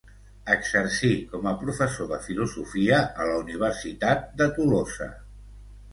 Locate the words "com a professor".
1.33-2.09